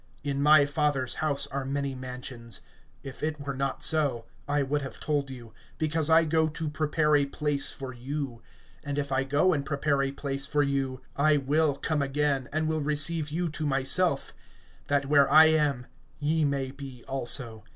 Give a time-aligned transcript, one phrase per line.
[0.25, 2.61] (2)In my Father's house are many mansions;
[3.03, 7.15] if it were not so, I would have told you; because I go to prepare
[7.15, 8.41] a place for you.
[8.83, 12.67] (3)And if I go and prepare a place for you, I will come again, and
[12.67, 14.33] will receive you to myself;
[14.87, 15.85] that where I am
[16.19, 17.63] ye may be also.